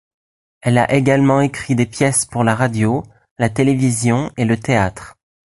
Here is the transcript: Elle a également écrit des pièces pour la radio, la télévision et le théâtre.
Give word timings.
Elle 0.61 0.79
a 0.79 0.91
également 0.95 1.41
écrit 1.41 1.75
des 1.75 1.85
pièces 1.85 2.25
pour 2.25 2.43
la 2.43 2.55
radio, 2.55 3.03
la 3.37 3.49
télévision 3.49 4.31
et 4.35 4.45
le 4.45 4.57
théâtre. 4.59 5.19